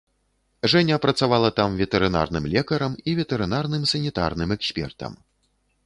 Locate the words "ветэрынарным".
1.81-2.49, 3.21-3.87